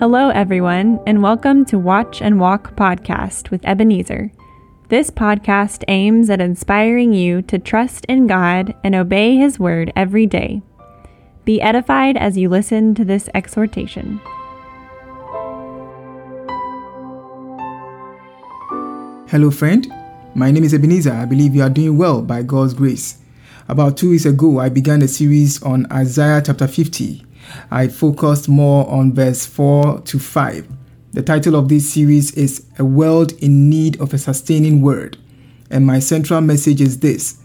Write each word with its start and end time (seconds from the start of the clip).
Hello, 0.00 0.30
everyone, 0.30 0.98
and 1.06 1.22
welcome 1.22 1.66
to 1.66 1.78
Watch 1.78 2.22
and 2.22 2.40
Walk 2.40 2.74
podcast 2.74 3.50
with 3.50 3.62
Ebenezer. 3.66 4.32
This 4.88 5.10
podcast 5.10 5.84
aims 5.88 6.30
at 6.30 6.40
inspiring 6.40 7.12
you 7.12 7.42
to 7.42 7.58
trust 7.58 8.06
in 8.06 8.26
God 8.26 8.74
and 8.82 8.94
obey 8.94 9.36
His 9.36 9.58
word 9.58 9.92
every 9.94 10.24
day. 10.24 10.62
Be 11.44 11.60
edified 11.60 12.16
as 12.16 12.38
you 12.38 12.48
listen 12.48 12.94
to 12.94 13.04
this 13.04 13.28
exhortation. 13.34 14.22
Hello, 19.28 19.50
friend. 19.50 19.86
My 20.34 20.50
name 20.50 20.64
is 20.64 20.72
Ebenezer. 20.72 21.12
I 21.12 21.26
believe 21.26 21.54
you 21.54 21.62
are 21.62 21.68
doing 21.68 21.98
well 21.98 22.22
by 22.22 22.42
God's 22.42 22.72
grace. 22.72 23.18
About 23.68 23.98
two 23.98 24.08
weeks 24.08 24.24
ago, 24.24 24.60
I 24.60 24.70
began 24.70 25.02
a 25.02 25.08
series 25.08 25.62
on 25.62 25.84
Isaiah 25.92 26.40
chapter 26.42 26.66
50 26.66 27.26
I 27.70 27.88
focused 27.88 28.48
more 28.48 28.88
on 28.88 29.12
verse 29.12 29.46
4 29.46 30.00
to 30.00 30.18
5. 30.18 30.68
The 31.12 31.22
title 31.22 31.56
of 31.56 31.68
this 31.68 31.92
series 31.92 32.32
is 32.32 32.66
A 32.78 32.84
World 32.84 33.32
in 33.42 33.68
Need 33.68 34.00
of 34.00 34.14
a 34.14 34.18
Sustaining 34.18 34.80
Word. 34.80 35.18
And 35.70 35.86
my 35.86 35.98
central 35.98 36.40
message 36.40 36.80
is 36.80 37.00
this 37.00 37.38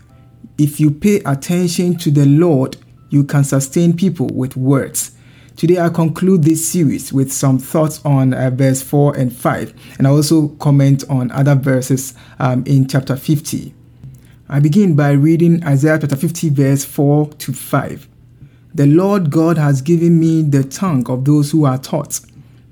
If 0.58 0.80
you 0.80 0.92
pay 0.92 1.18
attention 1.26 1.98
to 1.98 2.12
the 2.12 2.26
Lord, 2.26 2.78
you 3.10 3.24
can 3.24 3.44
sustain 3.44 3.96
people 3.96 4.28
with 4.28 4.56
words. 4.56 5.12
Today, 5.56 5.80
I 5.80 5.88
conclude 5.88 6.44
this 6.44 6.68
series 6.68 7.14
with 7.14 7.32
some 7.32 7.60
thoughts 7.60 8.04
on 8.04 8.34
uh, 8.34 8.50
verse 8.50 8.82
4 8.82 9.16
and 9.16 9.34
5, 9.34 9.74
and 9.98 10.06
I 10.06 10.10
also 10.10 10.50
comment 10.50 11.06
on 11.10 11.32
other 11.32 11.56
verses 11.56 12.14
um, 12.40 12.66
in 12.68 12.88
chapter 12.90 13.16
50. 13.16 13.74
I 14.50 14.60
begin 14.60 14.96
by 14.96 15.12
reading 15.12 15.64
Isaiah 15.66 15.98
chapter 15.98 16.18
50, 16.18 16.50
verse 16.50 16.84
4 16.84 17.34
to 17.34 17.54
5. 17.54 18.08
The 18.76 18.86
Lord 18.86 19.30
God 19.32 19.58
has 19.58 19.82
given 19.82 20.20
me 20.20 20.42
the 20.42 20.62
tongue 20.62 21.10
of 21.10 21.24
those 21.24 21.50
who 21.50 21.64
are 21.64 21.78
taught, 21.78 22.20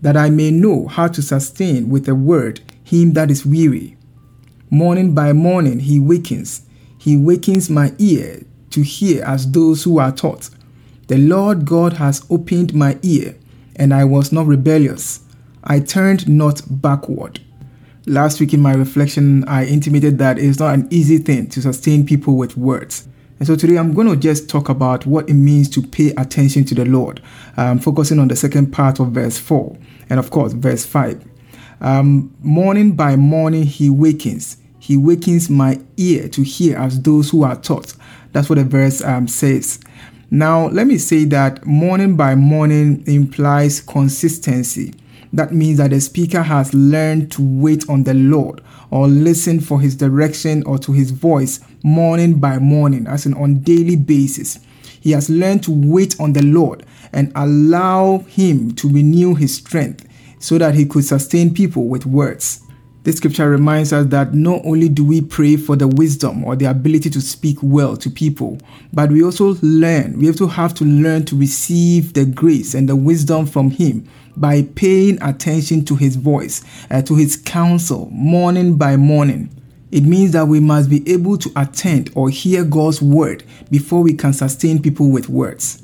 that 0.02 0.18
I 0.18 0.30
may 0.30 0.52
know 0.52 0.88
how 0.88 1.08
to 1.08 1.22
sustain 1.22 1.88
with 1.88 2.10
a 2.10 2.14
word 2.14 2.60
him 2.84 3.14
that 3.14 3.32
is 3.32 3.46
weary. 3.46 3.96
Morning 4.70 5.16
by 5.16 5.32
morning 5.32 5.80
he 5.80 6.02
wakens, 6.02 6.64
he 6.98 7.16
wakens 7.16 7.70
my 7.70 7.94
ear 8.00 8.44
to 8.72 8.82
hear 8.82 9.24
as 9.24 9.50
those 9.50 9.86
who 9.86 9.98
are 9.98 10.12
taught. 10.12 10.50
The 11.08 11.18
Lord 11.18 11.64
God 11.64 11.94
has 11.94 12.26
opened 12.30 12.74
my 12.74 12.98
ear, 13.02 13.38
and 13.78 13.94
I 13.94 14.04
was 14.04 14.34
not 14.34 14.46
rebellious. 14.46 15.22
I 15.64 15.80
turned 15.80 16.28
not 16.28 16.64
backward. 16.68 17.40
Last 18.06 18.42
week 18.42 18.54
in 18.54 18.60
my 18.60 18.74
reflection, 18.74 19.48
I 19.48 19.64
intimated 19.64 20.18
that 20.18 20.38
it 20.38 20.44
is 20.44 20.60
not 20.60 20.74
an 20.74 20.86
easy 20.92 21.20
thing 21.20 21.48
to 21.52 21.62
sustain 21.62 22.06
people 22.06 22.36
with 22.36 22.58
words. 22.58 23.08
And 23.44 23.48
so 23.50 23.58
today 23.58 23.76
I'm 23.76 23.94
going 23.94 24.08
to 24.08 24.16
just 24.16 24.48
talk 24.48 24.70
about 24.70 25.06
what 25.06 25.30
it 25.30 25.34
means 25.34 25.68
to 25.72 25.82
pay 25.82 26.12
attention 26.12 26.64
to 26.64 26.76
the 26.76 26.86
Lord, 26.86 27.22
um, 27.58 27.78
focusing 27.78 28.18
on 28.20 28.30
the 28.30 28.38
second 28.38 28.72
part 28.72 29.02
of 29.02 29.10
verse 29.12 29.38
4 29.38 29.78
and, 30.10 30.18
of 30.18 30.32
course, 30.32 30.54
verse 30.54 30.86
5. 30.86 31.22
Um, 31.82 32.34
morning 32.40 32.94
by 32.96 33.18
morning 33.18 33.64
he 33.64 33.90
wakens. 33.90 34.56
He 34.80 34.96
wakens 34.96 35.50
my 35.50 35.82
ear 35.98 36.30
to 36.30 36.42
hear 36.42 36.78
as 36.78 37.02
those 37.02 37.32
who 37.32 37.44
are 37.44 37.58
taught. 37.58 37.96
That's 38.32 38.48
what 38.50 38.60
the 38.60 38.64
verse 38.64 39.04
um, 39.04 39.28
says. 39.28 39.82
Now, 40.32 40.70
let 40.70 40.88
me 40.88 40.98
say 40.98 41.26
that 41.26 41.66
morning 41.66 42.16
by 42.16 42.36
morning 42.36 43.04
implies 43.08 43.82
consistency. 43.82 44.94
That 45.34 45.52
means 45.52 45.80
that 45.80 45.90
the 45.90 46.00
speaker 46.00 46.44
has 46.44 46.74
learned 46.74 47.34
to 47.34 47.42
wait 47.42 47.90
on 47.90 48.06
the 48.06 48.14
Lord 48.14 48.62
or 48.94 49.08
listen 49.08 49.60
for 49.60 49.82
his 49.82 49.96
direction 49.96 50.62
or 50.68 50.78
to 50.78 50.92
his 50.92 51.10
voice 51.10 51.60
morning 51.84 52.40
by 52.40 52.60
morning, 52.60 53.08
as 53.08 53.26
in 53.26 53.34
on 53.34 53.58
daily 53.62 53.96
basis. 53.96 54.60
He 55.02 55.12
has 55.14 55.32
learned 55.32 55.64
to 55.64 55.72
wait 55.72 56.16
on 56.20 56.34
the 56.34 56.44
Lord 56.44 56.86
and 57.12 57.32
allow 57.36 58.20
him 58.20 58.76
to 58.76 58.88
renew 58.88 59.34
his 59.34 59.56
strength 59.56 60.08
so 60.38 60.60
that 60.60 60.76
he 60.76 60.86
could 60.86 61.06
sustain 61.06 61.56
people 61.56 61.88
with 61.88 62.06
words. 62.06 62.62
This 63.02 63.18
scripture 63.18 63.50
reminds 63.50 63.92
us 63.92 64.06
that 64.08 64.36
not 64.36 64.62
only 64.64 64.90
do 64.90 65.04
we 65.04 65.22
pray 65.22 65.58
for 65.58 65.76
the 65.76 65.88
wisdom 65.88 66.44
or 66.44 66.56
the 66.56 66.66
ability 66.66 67.10
to 67.10 67.20
speak 67.20 67.58
well 67.64 67.98
to 67.98 68.12
people, 68.12 68.60
but 68.94 69.10
we 69.10 69.24
also 69.24 69.58
learn, 69.64 70.20
we 70.20 70.28
also 70.28 70.46
have 70.46 70.76
to 70.76 70.86
learn 70.86 71.26
to 71.26 71.36
receive 71.36 72.14
the 72.14 72.26
grace 72.26 72.76
and 72.76 72.88
the 72.88 72.96
wisdom 72.96 73.48
from 73.48 73.72
Him 73.72 74.08
by 74.36 74.64
paying 74.76 75.22
attention 75.22 75.86
to 75.86 75.96
His 75.96 76.16
voice, 76.16 76.64
uh, 76.90 77.02
to 77.04 77.16
His 77.16 77.38
counsel, 77.38 78.10
morning 78.12 78.78
by 78.78 78.96
morning. 78.96 79.50
It 79.92 80.04
means 80.04 80.32
that 80.32 80.48
we 80.48 80.60
must 80.60 80.90
be 80.90 81.08
able 81.12 81.38
to 81.38 81.52
attend 81.56 82.12
or 82.16 82.30
hear 82.30 82.64
God's 82.64 83.02
word 83.02 83.44
before 83.70 84.02
we 84.02 84.14
can 84.14 84.34
sustain 84.34 84.82
people 84.82 85.10
with 85.12 85.30
words. 85.30 85.84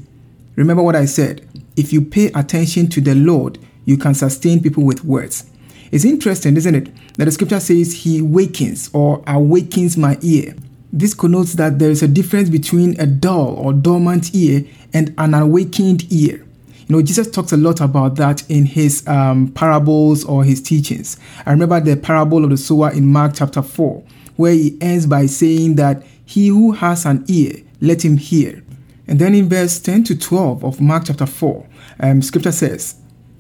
Remember 0.56 0.82
what 0.82 0.96
I 0.96 1.06
said 1.06 1.48
if 1.76 1.94
you 1.94 2.02
pay 2.02 2.28
attention 2.34 2.90
to 2.90 3.02
the 3.02 3.16
Lord, 3.16 3.60
you 3.86 3.98
can 3.98 4.14
sustain 4.14 4.62
people 4.62 4.84
with 4.84 5.06
words. 5.06 5.50
It's 5.92 6.06
interesting, 6.06 6.58
isn't 6.58 6.76
it, 6.76 6.92
that 7.18 7.26
the 7.26 7.32
scripture 7.32 7.60
says 7.60 8.04
he 8.04 8.22
wakens 8.22 8.90
or 8.94 9.24
awakens 9.26 9.96
my 9.96 10.18
ear. 10.22 10.56
This 10.92 11.14
connotes 11.14 11.54
that 11.54 11.80
there 11.80 11.92
is 11.92 12.04
a 12.04 12.08
difference 12.08 12.50
between 12.50 13.00
a 13.00 13.06
dull 13.06 13.54
or 13.56 13.74
dormant 13.74 14.34
ear 14.36 14.66
and 14.92 15.14
an 15.18 15.34
awakened 15.34 16.12
ear. 16.12 16.46
You 16.90 16.96
know, 16.96 17.02
Jesus 17.04 17.30
talks 17.30 17.52
a 17.52 17.58
lot 17.58 17.82
about 17.82 18.16
that 18.16 18.50
in 18.50 18.66
his 18.66 19.08
um, 19.08 19.50
parables 19.50 20.26
or 20.26 20.44
his 20.44 20.60
teachings. 20.60 21.18
I 21.46 21.52
remember 21.52 21.80
the 21.80 21.96
parable 21.96 22.44
of 22.44 22.50
the 22.50 22.58
sower 22.58 22.92
in 22.92 23.06
Mark 23.06 23.34
chapter 23.36 23.62
4, 23.62 24.04
where 24.38 24.54
he 24.54 24.76
ends 24.82 25.06
by 25.06 25.28
saying 25.28 25.76
that 25.76 26.04
he 26.26 26.48
who 26.48 26.72
has 26.72 27.06
an 27.06 27.24
ear, 27.28 27.62
let 27.80 28.04
him 28.04 28.18
hear. 28.18 28.64
And 29.08 29.20
then 29.20 29.36
in 29.36 29.48
verse 29.48 29.80
10 29.80 30.04
to 30.06 30.18
12 30.18 30.66
of 30.66 30.82
Mark 30.82 31.04
chapter 31.06 31.28
4, 31.28 31.68
um, 32.00 32.22
scripture 32.24 32.52
says, 32.52 33.00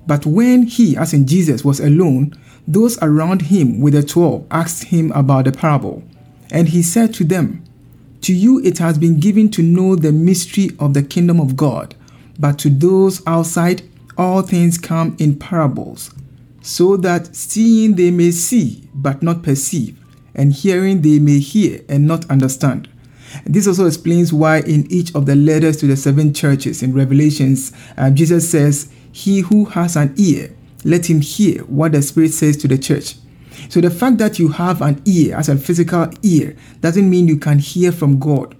but 0.09 0.25
when 0.25 0.63
he, 0.63 0.97
as 0.97 1.13
in 1.13 1.27
Jesus, 1.27 1.63
was 1.63 1.79
alone, 1.79 2.33
those 2.67 2.97
around 2.99 3.43
him 3.43 3.79
with 3.79 3.93
the 3.93 4.01
twelve 4.01 4.43
asked 4.49 4.85
him 4.85 5.11
about 5.11 5.45
the 5.45 5.51
parable. 5.51 6.01
And 6.51 6.69
he 6.69 6.81
said 6.81 7.13
to 7.13 7.23
them, 7.23 7.63
To 8.21 8.33
you 8.33 8.59
it 8.63 8.79
has 8.79 8.97
been 8.97 9.19
given 9.19 9.49
to 9.51 9.61
know 9.61 9.95
the 9.95 10.11
mystery 10.11 10.71
of 10.79 10.95
the 10.95 11.03
kingdom 11.03 11.39
of 11.39 11.55
God, 11.55 11.93
but 12.39 12.57
to 12.59 12.69
those 12.69 13.21
outside, 13.27 13.83
all 14.17 14.41
things 14.41 14.77
come 14.77 15.15
in 15.19 15.37
parables, 15.37 16.11
so 16.61 16.97
that 16.97 17.35
seeing 17.35 17.95
they 17.95 18.11
may 18.11 18.31
see, 18.31 18.89
but 18.93 19.21
not 19.21 19.43
perceive, 19.43 19.99
and 20.33 20.53
hearing 20.53 21.01
they 21.01 21.19
may 21.19 21.39
hear 21.39 21.81
and 21.87 22.07
not 22.07 22.29
understand. 22.29 22.89
This 23.45 23.67
also 23.67 23.85
explains 23.85 24.33
why 24.33 24.61
in 24.61 24.91
each 24.91 25.13
of 25.13 25.25
the 25.25 25.35
letters 25.35 25.77
to 25.77 25.87
the 25.87 25.95
seven 25.95 26.33
churches 26.33 26.81
in 26.81 26.93
Revelations, 26.93 27.71
uh, 27.97 28.09
Jesus 28.09 28.49
says, 28.49 28.91
he 29.11 29.41
who 29.41 29.65
has 29.65 29.95
an 29.95 30.13
ear, 30.17 30.55
let 30.83 31.09
him 31.09 31.21
hear 31.21 31.61
what 31.63 31.91
the 31.91 32.01
Spirit 32.01 32.31
says 32.31 32.57
to 32.57 32.67
the 32.67 32.77
church. 32.77 33.15
So 33.69 33.81
the 33.81 33.89
fact 33.89 34.17
that 34.19 34.39
you 34.39 34.47
have 34.49 34.81
an 34.81 35.01
ear 35.05 35.35
as 35.35 35.49
a 35.49 35.57
physical 35.57 36.09
ear 36.23 36.55
doesn't 36.81 37.09
mean 37.09 37.27
you 37.27 37.37
can 37.37 37.59
hear 37.59 37.91
from 37.91 38.17
God. 38.17 38.55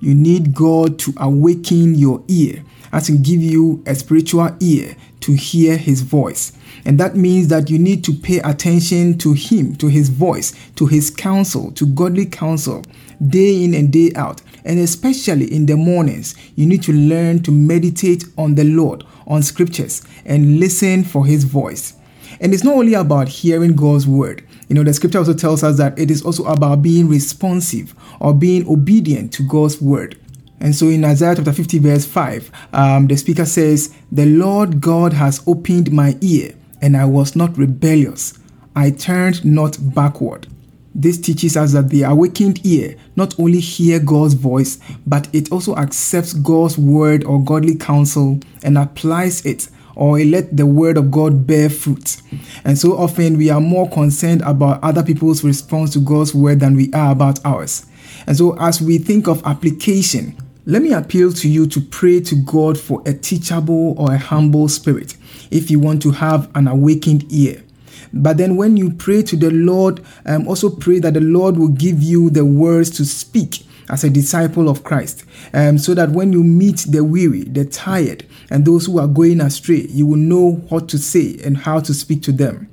You 0.00 0.14
need 0.14 0.54
God 0.54 0.98
to 1.00 1.14
awaken 1.18 1.94
your 1.94 2.22
ear, 2.28 2.64
as 2.92 3.06
to 3.06 3.12
give 3.12 3.42
you 3.42 3.82
a 3.86 3.94
spiritual 3.94 4.56
ear 4.60 4.96
to 5.20 5.32
hear 5.32 5.76
His 5.76 6.02
voice. 6.02 6.52
And 6.84 6.98
that 6.98 7.14
means 7.14 7.48
that 7.48 7.68
you 7.68 7.78
need 7.78 8.02
to 8.04 8.12
pay 8.12 8.38
attention 8.38 9.18
to 9.18 9.34
Him, 9.34 9.76
to 9.76 9.88
His 9.88 10.08
voice, 10.08 10.54
to 10.76 10.86
His 10.86 11.10
counsel, 11.10 11.70
to 11.72 11.86
godly 11.86 12.26
counsel, 12.26 12.82
day 13.28 13.62
in 13.62 13.74
and 13.74 13.92
day 13.92 14.12
out. 14.16 14.40
And 14.64 14.78
especially 14.78 15.52
in 15.52 15.66
the 15.66 15.76
mornings, 15.76 16.34
you 16.56 16.66
need 16.66 16.82
to 16.84 16.92
learn 16.92 17.42
to 17.42 17.50
meditate 17.50 18.24
on 18.38 18.54
the 18.54 18.64
Lord, 18.64 19.04
on 19.26 19.42
scriptures, 19.42 20.02
and 20.24 20.58
listen 20.58 21.04
for 21.04 21.26
His 21.26 21.44
voice. 21.44 21.94
And 22.40 22.54
it's 22.54 22.64
not 22.64 22.74
only 22.74 22.94
about 22.94 23.28
hearing 23.28 23.74
God's 23.74 24.06
word. 24.06 24.46
You 24.68 24.74
know, 24.74 24.84
the 24.84 24.94
scripture 24.94 25.18
also 25.18 25.34
tells 25.34 25.64
us 25.64 25.78
that 25.78 25.98
it 25.98 26.10
is 26.10 26.22
also 26.22 26.44
about 26.44 26.82
being 26.82 27.08
responsive 27.08 27.94
or 28.20 28.34
being 28.34 28.68
obedient 28.68 29.32
to 29.34 29.42
God's 29.42 29.80
word. 29.80 30.18
And 30.60 30.74
so 30.74 30.88
in 30.88 31.04
Isaiah 31.04 31.34
chapter 31.34 31.52
50, 31.52 31.78
verse 31.78 32.06
5, 32.06 32.50
um, 32.74 33.06
the 33.06 33.16
speaker 33.16 33.46
says, 33.46 33.94
The 34.12 34.26
Lord 34.26 34.80
God 34.80 35.14
has 35.14 35.42
opened 35.46 35.90
my 35.90 36.16
ear, 36.20 36.54
and 36.82 36.96
I 36.96 37.06
was 37.06 37.34
not 37.34 37.56
rebellious. 37.56 38.38
I 38.76 38.90
turned 38.90 39.44
not 39.44 39.78
backward. 39.80 40.46
This 40.94 41.18
teaches 41.18 41.56
us 41.56 41.72
that 41.72 41.88
the 41.88 42.02
awakened 42.02 42.64
ear 42.66 42.96
not 43.16 43.38
only 43.38 43.60
hear 43.60 44.00
God's 44.00 44.34
voice, 44.34 44.78
but 45.06 45.28
it 45.32 45.50
also 45.50 45.74
accepts 45.76 46.32
God's 46.34 46.76
word 46.76 47.24
or 47.24 47.42
godly 47.42 47.76
counsel 47.76 48.40
and 48.62 48.76
applies 48.76 49.44
it 49.46 49.68
or 50.00 50.18
let 50.20 50.56
the 50.56 50.64
word 50.64 50.96
of 50.96 51.10
God 51.10 51.46
bear 51.46 51.68
fruit. 51.68 52.22
And 52.64 52.78
so 52.78 52.96
often 52.96 53.36
we 53.36 53.50
are 53.50 53.60
more 53.60 53.88
concerned 53.88 54.40
about 54.46 54.82
other 54.82 55.02
people's 55.02 55.44
response 55.44 55.92
to 55.92 56.00
God's 56.00 56.34
word 56.34 56.60
than 56.60 56.74
we 56.74 56.90
are 56.94 57.12
about 57.12 57.38
ours. 57.44 57.84
And 58.26 58.34
so 58.34 58.56
as 58.58 58.80
we 58.80 58.96
think 58.96 59.28
of 59.28 59.44
application, 59.44 60.38
let 60.64 60.80
me 60.80 60.94
appeal 60.94 61.34
to 61.34 61.48
you 61.48 61.66
to 61.66 61.82
pray 61.82 62.20
to 62.20 62.34
God 62.34 62.80
for 62.80 63.02
a 63.04 63.12
teachable 63.12 63.94
or 63.98 64.14
a 64.14 64.18
humble 64.18 64.68
spirit 64.68 65.18
if 65.50 65.70
you 65.70 65.78
want 65.78 66.00
to 66.02 66.12
have 66.12 66.50
an 66.54 66.66
awakened 66.66 67.30
ear. 67.30 67.62
But 68.10 68.38
then 68.38 68.56
when 68.56 68.78
you 68.78 68.92
pray 68.92 69.22
to 69.24 69.36
the 69.36 69.50
Lord, 69.50 70.02
um, 70.24 70.48
also 70.48 70.70
pray 70.70 70.98
that 71.00 71.12
the 71.12 71.20
Lord 71.20 71.58
will 71.58 71.68
give 71.68 72.02
you 72.02 72.30
the 72.30 72.46
words 72.46 72.88
to 72.96 73.04
speak 73.04 73.66
as 73.90 74.04
a 74.04 74.10
disciple 74.10 74.68
of 74.68 74.84
Christ, 74.84 75.24
um, 75.52 75.76
so 75.78 75.94
that 75.94 76.10
when 76.10 76.32
you 76.32 76.42
meet 76.42 76.86
the 76.88 77.04
weary, 77.04 77.42
the 77.42 77.64
tired, 77.64 78.24
and 78.50 78.64
those 78.64 78.86
who 78.86 78.98
are 78.98 79.08
going 79.08 79.40
astray, 79.40 79.86
you 79.90 80.06
will 80.06 80.16
know 80.16 80.52
what 80.68 80.88
to 80.90 80.98
say 80.98 81.38
and 81.44 81.58
how 81.58 81.80
to 81.80 81.92
speak 81.92 82.22
to 82.22 82.32
them. 82.32 82.68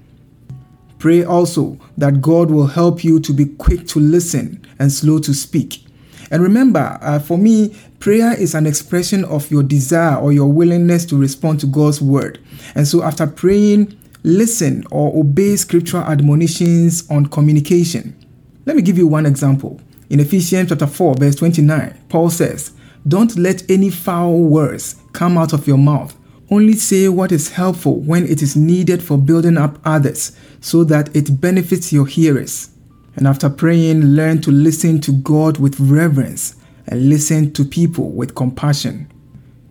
Pray 0.99 1.23
also 1.23 1.77
that 1.97 2.21
God 2.21 2.49
will 2.49 2.67
help 2.67 3.03
you 3.03 3.19
to 3.19 3.33
be 3.33 3.45
quick 3.45 3.87
to 3.87 3.99
listen 3.99 4.65
and 4.79 4.91
slow 4.91 5.19
to 5.19 5.33
speak. 5.33 5.83
And 6.31 6.41
remember, 6.41 6.97
uh, 7.01 7.19
for 7.19 7.37
me, 7.37 7.75
prayer 7.99 8.33
is 8.39 8.55
an 8.55 8.65
expression 8.65 9.23
of 9.25 9.49
your 9.49 9.63
desire 9.63 10.17
or 10.17 10.33
your 10.33 10.51
willingness 10.51 11.05
to 11.05 11.17
respond 11.17 11.59
to 11.61 11.67
God's 11.67 12.01
word. 12.01 12.39
And 12.75 12.87
so, 12.87 13.03
after 13.03 13.27
praying, 13.27 13.97
listen 14.23 14.83
or 14.91 15.15
obey 15.15 15.55
scriptural 15.55 16.03
admonitions 16.03 17.09
on 17.09 17.27
communication. 17.27 18.15
Let 18.65 18.75
me 18.75 18.81
give 18.81 18.97
you 18.97 19.07
one 19.07 19.25
example. 19.25 19.79
In 20.09 20.21
Ephesians 20.21 20.69
chapter 20.69 20.87
4, 20.87 21.15
verse 21.15 21.35
29, 21.35 22.03
Paul 22.07 22.29
says, 22.29 22.71
Don't 23.07 23.37
let 23.37 23.69
any 23.69 23.89
foul 23.89 24.41
words 24.43 24.95
come 25.11 25.37
out 25.37 25.51
of 25.51 25.67
your 25.67 25.77
mouth. 25.77 26.15
Only 26.49 26.73
say 26.73 27.09
what 27.09 27.33
is 27.33 27.51
helpful 27.51 27.99
when 27.99 28.25
it 28.25 28.41
is 28.41 28.55
needed 28.55 29.03
for 29.03 29.17
building 29.17 29.57
up 29.57 29.79
others, 29.83 30.31
so 30.61 30.85
that 30.85 31.13
it 31.13 31.41
benefits 31.41 31.91
your 31.91 32.05
hearers. 32.05 32.69
And 33.17 33.27
after 33.27 33.49
praying, 33.49 34.01
learn 34.01 34.41
to 34.41 34.51
listen 34.51 35.01
to 35.01 35.11
God 35.11 35.57
with 35.57 35.77
reverence 35.79 36.55
and 36.85 37.09
listen 37.09 37.51
to 37.53 37.65
people 37.65 38.11
with 38.11 38.33
compassion. 38.33 39.11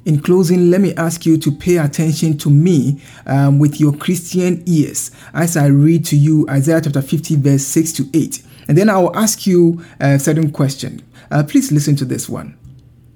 In 0.04 0.20
closing, 0.20 0.70
let 0.70 0.82
me 0.82 0.94
ask 0.94 1.24
you 1.24 1.38
to 1.38 1.50
pay 1.50 1.78
attention 1.78 2.36
to 2.38 2.50
me 2.50 3.00
um, 3.26 3.58
with 3.58 3.80
your 3.80 3.92
Christian 3.96 4.62
ears 4.66 5.10
as 5.32 5.56
I 5.56 5.66
read 5.66 6.04
to 6.06 6.16
you 6.16 6.46
Isaiah 6.48 6.80
chapter 6.82 7.02
50, 7.02 7.36
verse 7.36 7.64
6 7.64 7.92
to 7.94 8.10
8. 8.12 8.42
And 8.68 8.76
then 8.76 8.88
I 8.88 8.98
will 8.98 9.16
ask 9.16 9.46
you 9.46 9.84
a 10.00 10.18
certain 10.18 10.50
question. 10.50 11.02
Uh, 11.30 11.42
please 11.42 11.72
listen 11.72 11.96
to 11.96 12.04
this 12.04 12.28
one. 12.28 12.58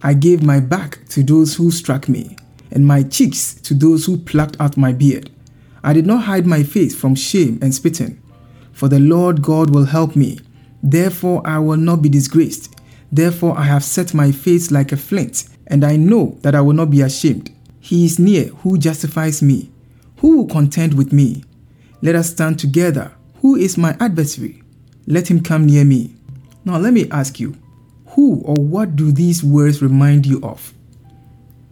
I 0.02 0.14
gave 0.14 0.42
my 0.42 0.60
back 0.60 1.06
to 1.10 1.22
those 1.22 1.56
who 1.56 1.70
struck 1.70 2.08
me, 2.08 2.36
and 2.70 2.86
my 2.86 3.02
cheeks 3.02 3.54
to 3.62 3.74
those 3.74 4.06
who 4.06 4.16
plucked 4.16 4.56
out 4.60 4.76
my 4.76 4.92
beard. 4.92 5.30
I 5.82 5.92
did 5.92 6.06
not 6.06 6.24
hide 6.24 6.46
my 6.46 6.62
face 6.62 6.94
from 6.94 7.14
shame 7.14 7.58
and 7.60 7.74
spitting. 7.74 8.20
For 8.72 8.88
the 8.88 9.00
Lord 9.00 9.42
God 9.42 9.70
will 9.70 9.86
help 9.86 10.16
me. 10.16 10.38
Therefore 10.82 11.42
I 11.44 11.58
will 11.58 11.76
not 11.76 12.00
be 12.00 12.08
disgraced. 12.08 12.74
Therefore 13.12 13.58
I 13.58 13.64
have 13.64 13.84
set 13.84 14.14
my 14.14 14.32
face 14.32 14.70
like 14.70 14.92
a 14.92 14.96
flint, 14.96 15.44
and 15.66 15.84
I 15.84 15.96
know 15.96 16.38
that 16.42 16.54
I 16.54 16.60
will 16.60 16.72
not 16.72 16.90
be 16.90 17.02
ashamed. 17.02 17.50
He 17.80 18.04
is 18.04 18.18
near 18.18 18.46
who 18.46 18.78
justifies 18.78 19.42
me. 19.42 19.70
Who 20.18 20.36
will 20.36 20.46
contend 20.46 20.94
with 20.94 21.12
me? 21.12 21.44
Let 22.02 22.14
us 22.14 22.30
stand 22.30 22.58
together. 22.58 23.12
Who 23.40 23.56
is 23.56 23.76
my 23.76 23.96
adversary? 24.00 24.62
Let 25.06 25.30
him 25.30 25.42
come 25.42 25.66
near 25.66 25.84
me. 25.84 26.14
Now 26.64 26.78
let 26.78 26.92
me 26.92 27.08
ask 27.10 27.40
you, 27.40 27.56
who 28.06 28.40
or 28.42 28.56
what 28.56 28.96
do 28.96 29.12
these 29.12 29.42
words 29.42 29.82
remind 29.82 30.26
you 30.26 30.40
of? 30.42 30.72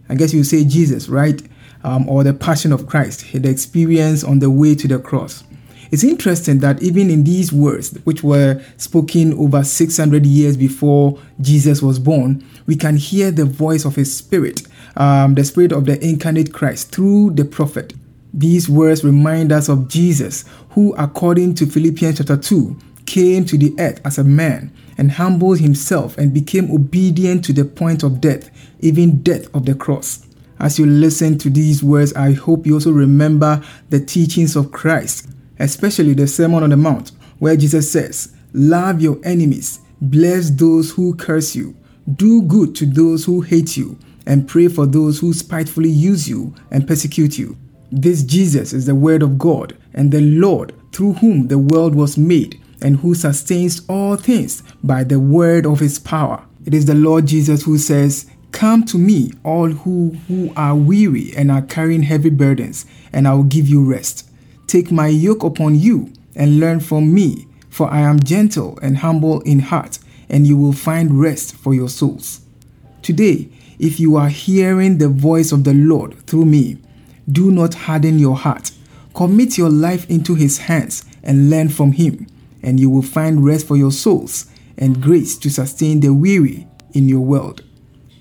I 0.09 0.15
guess 0.15 0.33
you 0.33 0.43
say 0.43 0.65
Jesus, 0.65 1.07
right? 1.07 1.41
Um, 1.83 2.09
or 2.09 2.23
the 2.23 2.33
passion 2.33 2.73
of 2.73 2.87
Christ, 2.87 3.25
the 3.31 3.49
experience 3.49 4.23
on 4.23 4.39
the 4.39 4.49
way 4.49 4.75
to 4.75 4.87
the 4.87 4.99
cross. 4.99 5.43
It's 5.91 6.03
interesting 6.03 6.59
that 6.59 6.83
even 6.83 7.09
in 7.09 7.23
these 7.23 7.51
words, 7.51 7.97
which 8.03 8.23
were 8.23 8.61
spoken 8.77 9.33
over 9.33 9.63
600 9.63 10.25
years 10.25 10.55
before 10.55 11.19
Jesus 11.41 11.81
was 11.81 11.97
born, 11.97 12.45
we 12.67 12.75
can 12.75 12.95
hear 12.95 13.31
the 13.31 13.45
voice 13.45 13.85
of 13.85 13.95
His 13.95 14.15
Spirit, 14.15 14.67
um, 14.97 15.33
the 15.33 15.43
Spirit 15.43 15.71
of 15.71 15.85
the 15.85 16.03
incarnate 16.05 16.53
Christ, 16.53 16.91
through 16.91 17.31
the 17.31 17.45
prophet. 17.45 17.93
These 18.33 18.69
words 18.69 19.03
remind 19.03 19.51
us 19.51 19.67
of 19.67 19.87
Jesus, 19.87 20.45
who, 20.71 20.93
according 20.93 21.55
to 21.55 21.65
Philippians 21.65 22.19
chapter 22.19 22.37
2, 22.37 22.77
came 23.09 23.43
to 23.45 23.57
the 23.57 23.75
earth 23.79 23.99
as 24.05 24.17
a 24.17 24.23
man 24.23 24.71
and 24.97 25.11
humbled 25.11 25.59
himself 25.59 26.17
and 26.17 26.33
became 26.33 26.71
obedient 26.71 27.43
to 27.45 27.53
the 27.53 27.65
point 27.65 28.03
of 28.03 28.21
death, 28.21 28.49
even 28.79 29.21
death 29.21 29.53
of 29.53 29.65
the 29.65 29.75
cross. 29.75 30.25
As 30.59 30.79
you 30.79 30.85
listen 30.85 31.37
to 31.39 31.49
these 31.49 31.83
words, 31.83 32.13
I 32.13 32.33
hope 32.33 32.65
you 32.65 32.75
also 32.75 32.91
remember 32.91 33.61
the 33.89 33.99
teachings 33.99 34.55
of 34.55 34.71
Christ 34.71 35.27
especially 35.59 36.13
the 36.13 36.27
Sermon 36.27 36.63
on 36.63 36.69
the 36.69 36.77
Mount, 36.77 37.11
where 37.37 37.57
Jesus 37.57 37.91
says, 37.91 38.33
Love 38.53 39.01
your 39.01 39.19
enemies, 39.23 39.79
bless 40.01 40.49
those 40.49 40.91
who 40.91 41.13
curse 41.15 41.55
you, 41.55 41.75
do 42.15 42.41
good 42.43 42.73
to 42.75 42.85
those 42.85 43.25
who 43.25 43.41
hate 43.41 43.77
you, 43.77 43.97
and 44.25 44.47
pray 44.47 44.67
for 44.67 44.85
those 44.85 45.19
who 45.19 45.33
spitefully 45.33 45.89
use 45.89 46.27
you 46.27 46.55
and 46.71 46.87
persecute 46.87 47.37
you. 47.37 47.57
This 47.91 48.23
Jesus 48.23 48.73
is 48.73 48.85
the 48.85 48.95
Word 48.95 49.21
of 49.21 49.37
God 49.37 49.77
and 49.93 50.11
the 50.11 50.21
Lord 50.21 50.73
through 50.91 51.13
whom 51.13 51.47
the 51.47 51.57
world 51.57 51.95
was 51.95 52.17
made 52.17 52.59
and 52.81 52.97
who 52.97 53.15
sustains 53.15 53.81
all 53.87 54.15
things 54.15 54.63
by 54.83 55.03
the 55.03 55.19
word 55.19 55.65
of 55.65 55.79
his 55.79 55.99
power. 55.99 56.43
It 56.65 56.73
is 56.73 56.85
the 56.85 56.95
Lord 56.95 57.27
Jesus 57.27 57.63
who 57.63 57.77
says, 57.77 58.29
Come 58.51 58.83
to 58.85 58.97
me, 58.97 59.31
all 59.43 59.69
who, 59.69 60.17
who 60.27 60.51
are 60.55 60.75
weary 60.75 61.31
and 61.35 61.51
are 61.51 61.61
carrying 61.61 62.03
heavy 62.03 62.29
burdens, 62.29 62.85
and 63.13 63.27
I 63.27 63.33
will 63.33 63.43
give 63.43 63.67
you 63.67 63.83
rest. 63.83 64.29
Take 64.67 64.91
my 64.91 65.07
yoke 65.07 65.43
upon 65.43 65.79
you 65.79 66.11
and 66.35 66.59
learn 66.59 66.79
from 66.79 67.13
me, 67.13 67.47
for 67.69 67.89
I 67.89 68.01
am 68.01 68.19
gentle 68.19 68.77
and 68.81 68.97
humble 68.97 69.41
in 69.41 69.59
heart, 69.59 69.99
and 70.29 70.45
you 70.45 70.57
will 70.57 70.73
find 70.73 71.19
rest 71.19 71.55
for 71.55 71.73
your 71.73 71.89
souls. 71.89 72.41
Today, 73.01 73.49
if 73.79 73.99
you 73.99 74.15
are 74.17 74.29
hearing 74.29 74.97
the 74.97 75.09
voice 75.09 75.51
of 75.51 75.63
the 75.63 75.73
Lord 75.73 76.19
through 76.27 76.45
me, 76.45 76.77
do 77.31 77.51
not 77.51 77.73
harden 77.73 78.19
your 78.19 78.35
heart. 78.35 78.71
Commit 79.13 79.57
your 79.57 79.69
life 79.69 80.09
into 80.09 80.35
his 80.35 80.57
hands 80.57 81.05
and 81.23 81.49
learn 81.49 81.69
from 81.69 81.93
him, 81.93 82.27
and 82.63 82.79
you 82.79 82.89
will 82.89 83.01
find 83.01 83.45
rest 83.45 83.67
for 83.67 83.77
your 83.77 83.91
souls 83.91 84.45
and 84.77 85.01
grace 85.01 85.37
to 85.37 85.49
sustain 85.49 85.99
the 85.99 86.13
weary 86.13 86.67
in 86.93 87.09
your 87.09 87.21
world. 87.21 87.63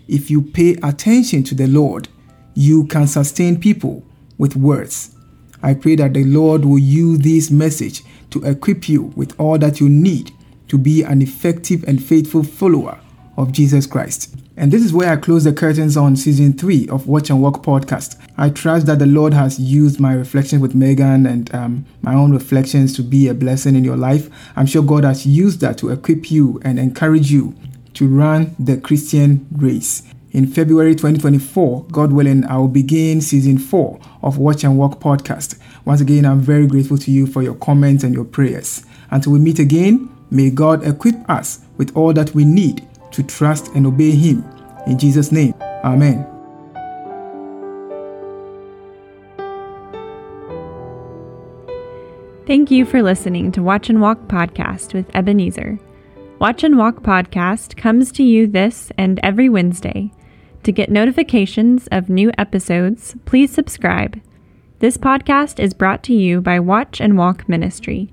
If 0.06 0.30
you 0.30 0.42
pay 0.42 0.76
attention 0.82 1.42
to 1.44 1.54
the 1.54 1.66
Lord, 1.66 2.08
you 2.54 2.86
can 2.86 3.06
sustain 3.06 3.60
people 3.60 4.04
with 4.38 4.56
words 4.56 5.14
I 5.62 5.74
pray 5.74 5.96
that 5.96 6.14
the 6.14 6.24
Lord 6.24 6.64
will 6.64 6.78
use 6.78 7.18
this 7.18 7.50
message 7.50 8.04
to 8.30 8.44
equip 8.44 8.88
you 8.88 9.04
with 9.16 9.38
all 9.40 9.58
that 9.58 9.80
you 9.80 9.88
need 9.88 10.32
to 10.68 10.78
be 10.78 11.02
an 11.02 11.20
effective 11.22 11.84
and 11.88 12.02
faithful 12.02 12.44
follower 12.44 13.00
of 13.38 13.52
Jesus 13.52 13.86
Christ. 13.86 14.34
And 14.56 14.72
this 14.72 14.82
is 14.82 14.92
where 14.92 15.12
I 15.12 15.16
close 15.16 15.44
the 15.44 15.52
curtains 15.52 15.96
on 15.96 16.16
season 16.16 16.52
three 16.52 16.88
of 16.88 17.06
Watch 17.06 17.30
and 17.30 17.40
Walk 17.40 17.62
podcast. 17.62 18.20
I 18.36 18.50
trust 18.50 18.86
that 18.86 18.98
the 18.98 19.06
Lord 19.06 19.32
has 19.32 19.60
used 19.60 20.00
my 20.00 20.12
reflections 20.12 20.60
with 20.60 20.74
Megan 20.74 21.24
and 21.24 21.54
um, 21.54 21.86
my 22.02 22.14
own 22.14 22.32
reflections 22.32 22.96
to 22.96 23.02
be 23.02 23.28
a 23.28 23.34
blessing 23.34 23.76
in 23.76 23.84
your 23.84 23.96
life. 23.96 24.28
I'm 24.56 24.66
sure 24.66 24.82
God 24.82 25.04
has 25.04 25.24
used 25.24 25.60
that 25.60 25.78
to 25.78 25.90
equip 25.90 26.32
you 26.32 26.60
and 26.64 26.80
encourage 26.80 27.30
you 27.30 27.54
to 27.94 28.08
run 28.08 28.56
the 28.58 28.76
Christian 28.76 29.46
race. 29.52 30.02
In 30.32 30.48
February 30.48 30.96
2024, 30.96 31.84
God 31.92 32.12
willing, 32.12 32.44
I 32.44 32.58
will 32.58 32.68
begin 32.68 33.20
season 33.20 33.58
four 33.58 34.00
of 34.20 34.36
Watch 34.36 34.64
and 34.64 34.76
Walk 34.76 34.98
podcast. 34.98 35.58
Once 35.84 36.00
again, 36.00 36.26
I'm 36.26 36.40
very 36.40 36.66
grateful 36.66 36.98
to 36.98 37.10
you 37.12 37.28
for 37.28 37.42
your 37.42 37.54
comments 37.54 38.02
and 38.02 38.12
your 38.12 38.24
prayers. 38.24 38.84
Until 39.12 39.32
we 39.32 39.38
meet 39.38 39.60
again, 39.60 40.10
may 40.28 40.50
God 40.50 40.84
equip 40.84 41.14
us 41.30 41.60
with 41.76 41.96
all 41.96 42.12
that 42.12 42.34
we 42.34 42.44
need 42.44 42.84
to 43.12 43.22
trust 43.22 43.68
and 43.74 43.86
obey 43.86 44.12
Him. 44.12 44.44
In 44.86 44.98
Jesus' 44.98 45.32
name, 45.32 45.54
Amen. 45.84 46.26
Thank 52.46 52.70
you 52.70 52.84
for 52.86 53.02
listening 53.02 53.52
to 53.52 53.62
Watch 53.62 53.90
and 53.90 54.00
Walk 54.00 54.26
podcast 54.26 54.94
with 54.94 55.14
Ebenezer. 55.14 55.78
Watch 56.38 56.64
and 56.64 56.78
Walk 56.78 57.02
podcast 57.02 57.76
comes 57.76 58.10
to 58.12 58.22
you 58.22 58.46
this 58.46 58.90
and 58.96 59.20
every 59.22 59.50
Wednesday. 59.50 60.12
To 60.62 60.72
get 60.72 60.90
notifications 60.90 61.88
of 61.92 62.08
new 62.08 62.30
episodes, 62.38 63.16
please 63.26 63.52
subscribe. 63.52 64.18
This 64.78 64.96
podcast 64.96 65.60
is 65.60 65.74
brought 65.74 66.02
to 66.04 66.14
you 66.14 66.40
by 66.40 66.58
Watch 66.58 67.00
and 67.00 67.18
Walk 67.18 67.46
Ministry. 67.48 68.10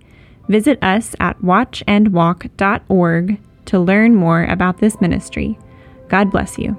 Visit 0.49 0.83
us 0.83 1.15
at 1.19 1.39
watchandwalk.org 1.41 3.39
to 3.65 3.79
learn 3.79 4.15
more 4.15 4.43
about 4.45 4.77
this 4.77 4.99
ministry. 5.01 5.57
God 6.07 6.31
bless 6.31 6.57
you. 6.57 6.77